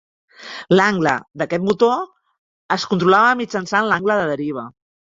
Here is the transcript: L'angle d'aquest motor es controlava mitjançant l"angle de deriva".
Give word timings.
L'angle 0.79 1.13
d'aquest 1.41 1.67
motor 1.69 2.01
es 2.79 2.89
controlava 2.95 3.39
mitjançant 3.45 3.87
l"angle 3.91 4.21
de 4.25 4.29
deriva". 4.35 4.69